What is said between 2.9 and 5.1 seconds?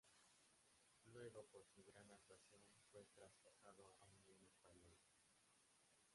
fue traspasado a Unión Española.